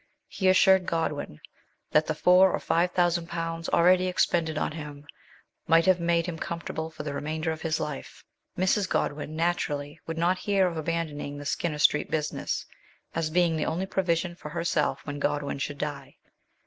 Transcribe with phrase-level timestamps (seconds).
[0.27, 1.39] He assured Godwin
[1.91, 5.05] that the four or five thousand pounds already expended on him
[5.67, 8.23] might have made him com fortable for the remainder of his life.
[8.57, 8.89] Mrs.
[8.89, 12.65] Godwiu, naturally, would not hear of abandoning the Skinner Street business,
[13.13, 16.15] as being the only provision for herself when Godwin should die.